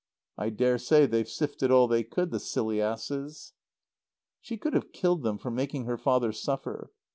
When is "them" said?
5.21-5.37